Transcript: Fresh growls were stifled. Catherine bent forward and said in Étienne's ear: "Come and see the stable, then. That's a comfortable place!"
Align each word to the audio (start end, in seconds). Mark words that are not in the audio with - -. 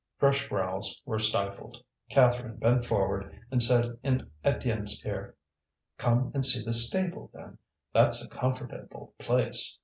Fresh 0.17 0.49
growls 0.49 0.99
were 1.05 1.19
stifled. 1.19 1.77
Catherine 2.09 2.55
bent 2.55 2.87
forward 2.87 3.39
and 3.51 3.61
said 3.61 3.99
in 4.01 4.31
Étienne's 4.43 5.05
ear: 5.05 5.35
"Come 5.99 6.31
and 6.33 6.43
see 6.43 6.65
the 6.65 6.73
stable, 6.73 7.29
then. 7.35 7.59
That's 7.93 8.25
a 8.25 8.27
comfortable 8.27 9.13
place!" 9.19 9.77